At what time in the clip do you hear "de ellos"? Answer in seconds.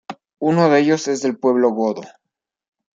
0.69-1.07